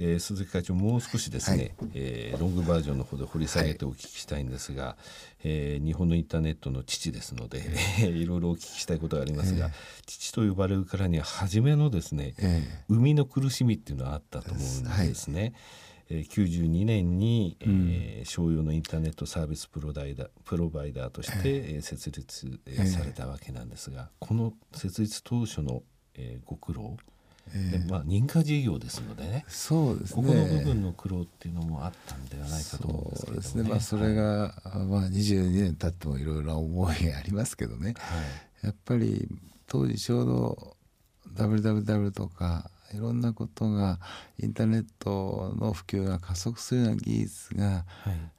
[0.00, 4.96] えー、鈴木会長もう少しですね、はい、えー、ロングバージョンの方で掘り下げてお聞きしたいんですが、はい、
[5.44, 7.62] えー、日本のインターネットの父ですので、
[8.00, 9.72] えー、 いろいろお聞きしたいことがありますが、えー、
[10.06, 15.40] 父と呼ばれるからには初めのですね、えー、生みの苦しみっていうのはあったと思うんですね。
[15.40, 15.52] はい。
[16.12, 25.84] えー、92年に、うん、えー、商用のインターネットサービスプロダイダプロバイダーとして、えー、設立、えー、されたわけなんですがこの設立当初の、
[26.16, 26.96] えー、ご苦労
[27.54, 30.22] えー、まあ認可事業ですのでねそうですね。
[30.22, 33.68] ここの部分の苦労っていうのもあったんではないかと思うんですけど、ね、そうですね。
[33.68, 38.20] まあそれが、はい、まあ、22年経ってもいろいろ思いがありますけどね、は
[38.62, 39.28] い、やっぱり
[39.66, 40.76] 当時ちょうど
[41.34, 44.00] WWW とかいろんなことが
[44.38, 47.84] インターネットの普及が加速するような技術が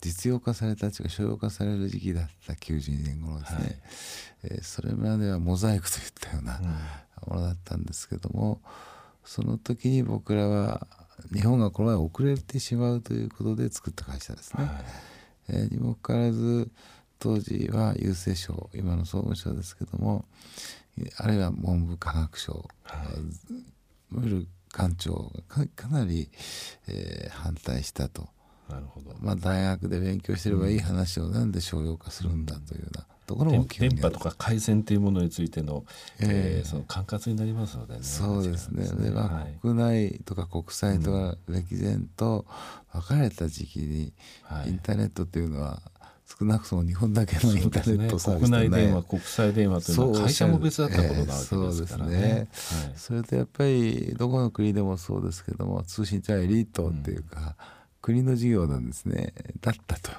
[0.00, 3.76] 実用化されたというか商用化される時期だった92年頃ですね、はい、
[4.44, 6.60] えー、それまではモザイクといったような
[7.26, 8.95] ものだったんですけども、うん
[9.26, 10.86] その時に僕らは
[11.34, 14.64] 日本がこの前遅れてしまうということで作った会社ですね。
[14.64, 14.74] はい、
[15.48, 16.70] えー、にもかかわらず
[17.18, 20.24] 当時は郵政省今の総務省ですけども
[21.18, 23.04] あるいは文部科学省、は
[24.22, 26.30] い、いる官庁がかなり、
[26.88, 28.28] えー、反対したと。
[28.68, 29.14] なるほど。
[29.20, 35.84] まあ、大学で勉強してればいい話をなんで商用化するんだというようなところも電波とか回線というものについての,、
[36.20, 38.86] えー、その管轄になりますのでねそうですね。
[39.02, 42.46] で、まあ、はい、国内とか国際とか歴然と
[42.92, 44.12] 分かれた時期に、
[44.66, 45.82] インターネットっていうのは
[46.38, 52.12] 少なくとも日本だけのインターネットサービス、ね、国内電話国際電話というのは会社も別だったことなわけですからね。
[52.12, 52.34] えー、ね。
[52.34, 52.48] はい、
[52.96, 57.46] それとやっぱりどこの国でもそうですけども通信ってエリートっていうか、うん、
[58.06, 59.34] 国の事業なんですね。
[59.60, 60.12] だったと。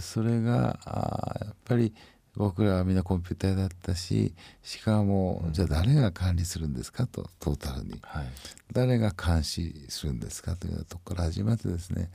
[0.00, 1.92] それがあやっぱり
[2.36, 8.26] 僕らはみんなコンピューターだったししかも、じゃあ誰が管理するんですかとトータルに、はい、
[8.72, 12.08] 誰が監視するんですかというようなところから始まってですね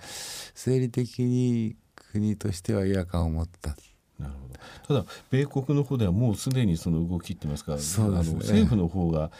[0.55, 1.75] 生理的に
[2.13, 3.75] 国としては違和感を持った。
[4.19, 5.01] なるほど。
[5.01, 9.31] ただ米国の方ではもうすでにその動きってますかそうです、ね、政府の方が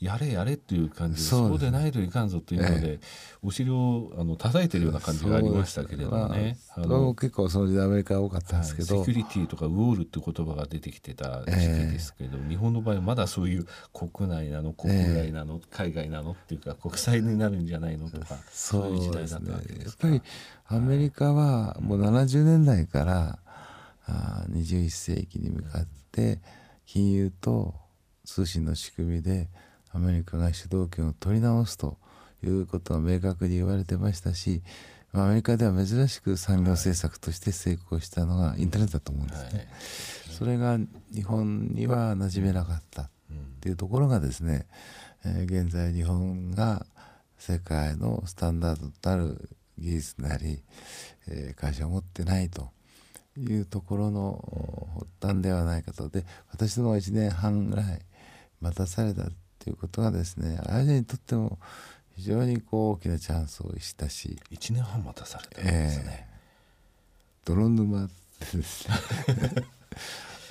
[0.00, 3.00] やれやれっていう感じでそうでないといかんぞというので、ええ、
[3.42, 6.56] お尻をあの叩いてるような感じがありましたけれどもね。
[6.74, 20.08] あの結構その時代アメリカ多かったんですけど、はい、セキュリティとかウォールって言葉が出てきてた時期ですけど、え、日本の場合はまだそういう国内なの国外なの、海外なのっていうか国際になるんじゃないのとかそういう時代だったわけですか。
[20.08, 23.38] やっぱりアメリカはもう70年代から、
[24.06, 26.40] あ21世紀に向かって
[26.86, 27.74] 金融と
[28.24, 29.48] 通信の仕組みで
[29.92, 31.98] アメリカが主導権を取り直すと
[32.44, 34.62] いうことが明確に言われてましたし
[35.12, 39.58] アメリカでは珍しく産業政策として成功したのがインターネットだと思うんですね。
[39.58, 39.66] はい、
[40.30, 40.78] それが
[41.12, 43.08] 日本には馴染めなかったっ
[43.60, 44.66] ていうところがですね、
[45.24, 46.86] えー、現在日本が
[47.38, 50.62] 世界のスタンダードとなる技術なり、
[51.28, 52.70] えー、会社を持ってないと
[53.36, 54.88] いうところの
[55.20, 56.08] 発端ではないかと。
[56.08, 58.00] で私どもは1年半ぐらい
[58.60, 59.24] 待たされた
[59.60, 61.58] っていうことがですね相手にとっても
[62.16, 68.08] 非常にこう大きなチャンスをしたし1年半待たされたんですね、えー、泥沼っ
[68.50, 68.94] てですね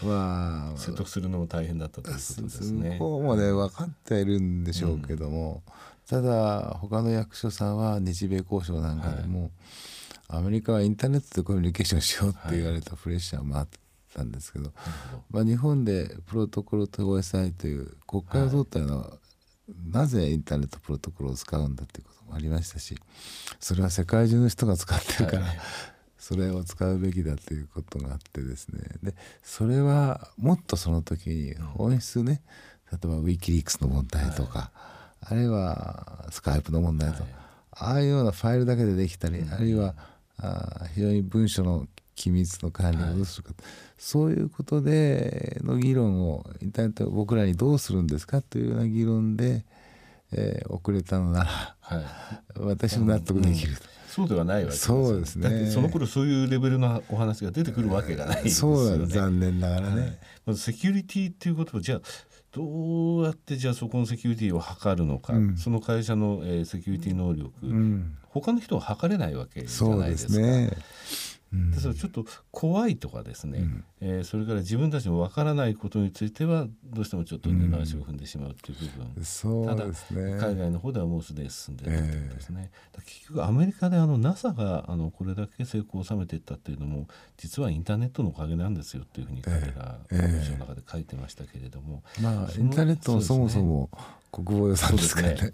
[0.06, 2.92] まあ説得するのも大変だったということですね。
[2.92, 5.74] 向こうもね分かっているんでしょうけども、うん、
[6.08, 9.52] ただ他の役所さんは日米交渉なんかでも、はい、
[10.30, 13.78] アメリカはインターネットでコミュニケーションしようって言われたプレッシャーもあって。
[14.20, 14.72] たんですけど、
[15.32, 19.14] まあ、日本でプロトコルと OSI という国会を取ったのは、は
[19.70, 22.98] い、なぜインターネットプロトコルを使うんだっていうこともありましたし
[23.60, 25.58] それは世界中の人が使ってるから、はい、
[26.18, 28.82] それを使うべきだということがあってですね。
[29.02, 32.42] でそれはもっとその時に本質ね、
[32.92, 34.72] 例えばウィキリークスの問題とか、
[35.22, 37.30] はい、あるいはスカイプの問題とか、
[37.72, 39.96] ああいうようなファイルだけでできたり、あるいは
[40.38, 41.88] あ非常に文書の
[42.20, 43.64] 機密の管理をどうするか、はい、
[43.98, 49.64] そういうことでの議論をインターネット僕らにどうするんですかというような議論で、
[50.34, 52.04] えー、遅れたのなら、はい、
[52.60, 53.78] 私も納得できる、うん、
[54.10, 55.72] そうではないわけですそうですね。
[55.72, 60.18] その頃そういうレベルのお話が出てくるわけがないですよね、そう残念ながらね、はい、
[60.48, 62.02] まずセキュリティっていうことはじゃあ
[62.52, 70.34] どうやってじゃあそこのセキュリティを測るのか、うん、その会社の、えー、セキュリティ能力、うん、他の人は測れないわけじゃないですか。
[70.34, 70.72] そうですね
[71.52, 87.08] ですからちょっと怖いとかですね、うん、えー、それから自分たちもわからないことについてはどうしてもちょっと根回しを踏んでしまうっていう部分、うん、そうですね、ただ海外の方ではもうすでに進んでいるということですね、えー、結局アメリカであの NASA があのこれだけ成功を収めていったっていうのも
[87.38, 93.90] 実はインターネットのおかげなんですよっていうふうに彼ら文章の中で書いてましたけれども、えー、まあインターネットもそもそも
[94.32, 95.54] 国防予算ですからね。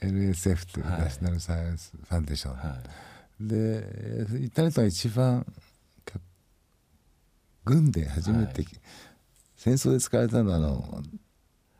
[0.00, 3.09] LSF というナショナルサイエンスファンデーション、はい
[3.40, 5.46] でインターネットが一番
[6.04, 6.20] か
[7.64, 8.72] 軍で初めて、はい。
[9.56, 11.02] 戦争で使われたのはあの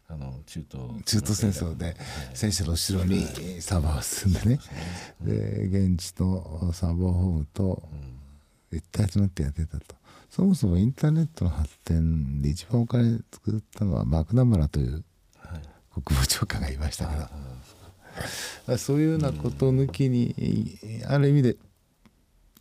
[0.09, 1.05] あの中東。
[1.05, 1.97] 中東戦争で
[2.35, 3.27] 戦車の後ろに
[3.61, 4.59] サーバーを進んでね。
[5.21, 7.83] で現地のサーバーホームと
[8.73, 9.97] 一体となってやってたと。
[10.31, 15.05] そもそもインターネットの発展で一番お金作ったのはマクナマラという
[15.39, 15.61] はい。
[15.93, 17.29] 国防長官がいましたけど
[18.79, 20.35] そういうようなことを抜きに
[21.07, 21.57] ある意味で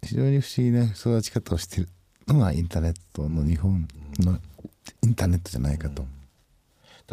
[0.04, 1.90] 非常に不思議な育ち方をしている
[2.28, 3.88] のがインターネットの日本
[4.20, 4.38] の
[5.04, 6.04] インターネットじゃないかと。
[6.04, 6.10] だか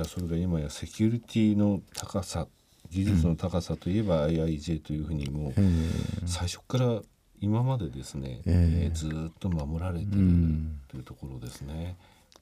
[0.03, 2.47] らそれが今やセキュリティの高さ
[2.91, 5.63] 技術の高さといえば IIJ というふうにもうえ
[6.27, 7.01] 最初から
[7.41, 8.51] 今までですね、え
[8.85, 11.97] ええーずーっと守られているうんというところですね。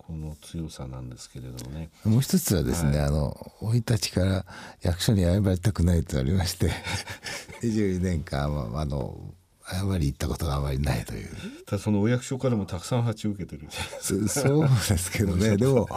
[0.06, 1.91] この強さなんですけれどもね。
[2.05, 4.45] ーもう一つはですね、はいあの生い立ちから
[4.83, 6.71] 役所に謝りたくないとありまして
[7.62, 9.19] 22年間はあの
[9.67, 11.31] 謝り行ったことがあまりないという
[11.65, 13.67] ただそのお役所からもたくさん発注受けてる。
[14.01, 15.89] そそうですけどねでも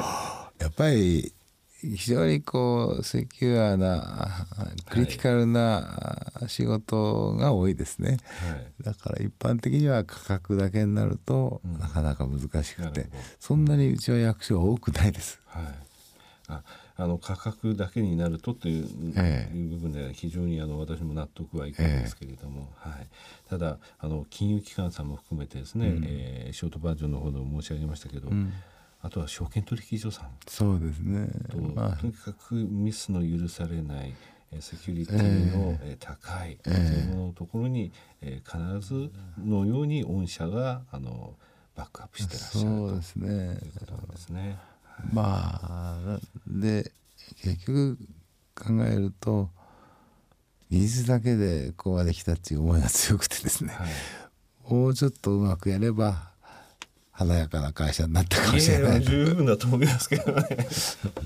[0.60, 1.34] やっぱり
[1.80, 4.48] 非常にこうセキュアな
[4.90, 8.84] クリティカルな仕事が多いですね、はい。
[8.84, 15.40] だから一般的には価格だけになるとうんなかなか難しくて、なるほどそんなにうちは役所は多くないです。
[15.46, 15.64] はい。
[16.50, 16.64] あ、
[16.96, 18.84] あの価格だけになるとという,、
[19.70, 23.08] 部分では非常にあの私も納得はいくんですけれども、はい。
[23.50, 28.52] ただあの金融機関さんも含めてですね、うんえーショートバージョンのほど申し上げましたけど、うん
[29.08, 30.30] あとは証券取引所さん。
[30.48, 31.30] そうですね。
[31.50, 31.96] と、まあ。
[31.96, 34.14] とにかくミスの許されない
[34.52, 35.18] えーセキュリティ
[35.58, 36.72] の、えー高い、ええ。
[36.72, 39.10] そういうもののところに、えー必ず
[39.46, 41.36] のように御社があの
[41.74, 43.28] バックアップしてらっしゃるそうですね。
[43.60, 44.58] ということなんですね。
[45.14, 46.92] まあで
[47.42, 47.98] 結局
[48.56, 49.50] 考えると
[50.70, 53.72] 技術だけでここまで来たっていう思いが強くてですね。
[53.72, 54.74] はい。
[54.74, 56.32] もうちょっとうまくやれば
[57.18, 60.68] 華やかな会社になったかもしれない十分だと思いますけどね。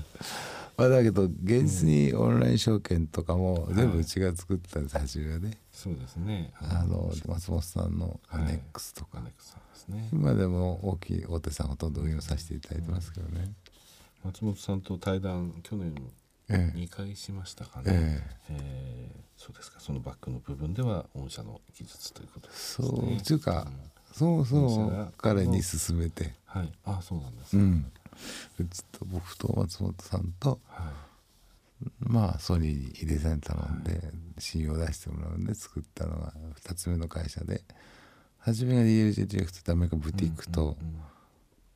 [0.78, 6.50] まあだけど現実にオンライン証券とかも全部うちが作ったんです初めはねそうですね。
[6.60, 10.08] あの松本さんのアはいネックスとかアネックスさんですね。
[10.14, 13.52] 今でも大きい大手さんほとんど運用させていただいてますけどね
[14.24, 15.94] 松本さんと対談去年
[16.48, 17.84] ええ2回しましたかね。
[17.88, 19.80] えええーそうですか。
[19.80, 23.14] そのバックの部分では御社の技術ということですそね。
[23.14, 23.72] うっていうかん
[24.12, 26.72] そもそも御社が彼に勧めてはい。
[26.84, 27.62] あ、そうなんですね。
[27.62, 27.92] うん
[28.60, 31.86] うちと僕と松本さんとはい。
[31.98, 34.00] まあソニーに入れされたので
[34.38, 36.32] 信用を出してもらうんで作ったのが
[36.62, 37.62] 2つ目の会社で
[38.38, 41.02] 初めが DLJ ディレクトってアメリカブティックと、うんうん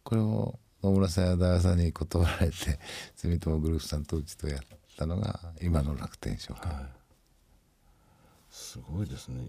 [0.07, 2.79] これを野村さんや大さんに断られて
[3.17, 4.61] 住友グループさんとうちとやっ
[4.97, 6.87] たのが今の楽天証券、はい。
[8.49, 9.49] すごいですね。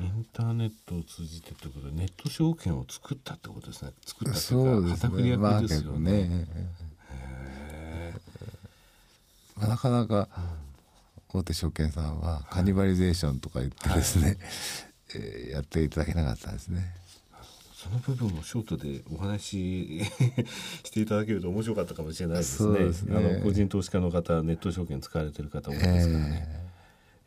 [0.00, 3.92] インターネットを通じてということでネット証券を作ったってことですね。
[4.06, 6.12] 作ったとそいううかです旗振り役ですよね。
[6.28, 6.48] ね、
[7.12, 8.14] へ
[9.56, 10.28] まあ、なかなか
[11.28, 14.38] 大手証券さんはカニバリゼーションとか言ってですね、
[15.14, 16.94] えーやっていただけなかったんですね。
[17.74, 20.04] その部分もショートでお話し
[20.84, 22.92] していただけると面白かったかもしれないですね。
[22.92, 26.48] すねあの個人投資家の方、ネット証券使われてる方多いですからね。
[26.52, 26.69] えー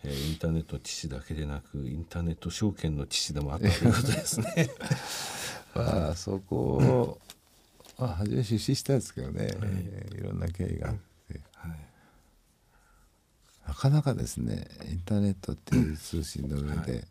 [0.06, 4.70] インターネットの父だけでなく、インターネット証券の父でもあったということですね。
[5.76, 7.22] まあそこを、
[7.98, 11.42] まあ、初め出資したんですけどね、えーいろんな経緯があって。
[11.56, 11.80] はい。
[13.68, 17.08] なかなかですねインターネットっていう通信の上で、はい。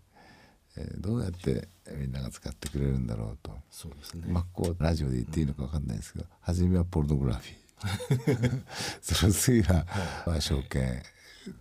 [0.76, 3.56] えーどうやってみんなが使ってくれるんだろうと。
[3.70, 4.24] そうですね。
[4.26, 7.62] 真っ向ラジオで言っていいのか分かんないですけど初めはポルノグラフィー。
[9.02, 9.86] その次は、
[10.26, 11.02] まあ、証券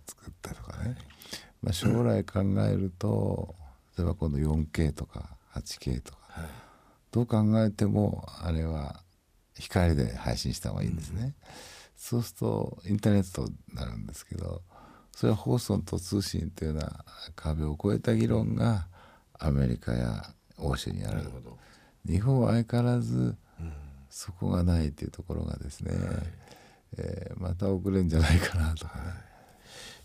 [0.06, 0.96] 作ったとかね、
[1.62, 3.54] まあ、将来考えると
[3.96, 6.48] 例えば今度 4K とか 8K とかはい。
[7.10, 9.02] どう考えてもあれは
[9.58, 11.34] 光で配信した方がいいんですね、
[11.94, 14.62] そうするとインターネットになるんですけど
[15.14, 17.04] それは放送と通信というような
[17.36, 18.86] 壁を越えた議論が
[19.38, 20.22] アメリカや
[20.56, 21.22] 欧州にある。
[22.06, 23.72] 日本は相変わらずうん。
[24.08, 25.92] そこがないというところがですね、
[26.98, 29.31] えーまた遅れるんじゃないかなとかね、い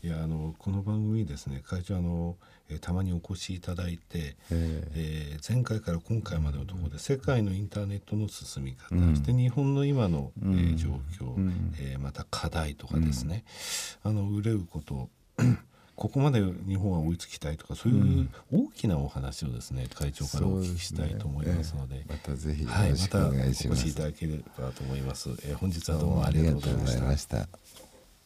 [0.04, 2.36] やあのこの番組にですね会長あの、
[2.70, 5.38] えーたまにお越しいただいて、ええ。
[5.42, 9.16] ー前回から今回までのところで世界のインターネットの進み方、うん。
[9.16, 10.90] そして日本の今の、えーうん状
[11.20, 11.74] 況、うん。
[11.80, 13.44] えーまた課題とかですね、
[14.04, 15.10] あの憂うこと
[15.96, 21.96] ここまで日本は追いつきたいとかそういう大きなお話をですね会長からお聞きしたいと思いますので。
[21.96, 25.30] えーまたぜひよはい、ろしくまたおお願いします、越しいただければと思います。
[25.44, 27.18] えー本日はどうもありりがとうございま。
[27.18, 27.48] した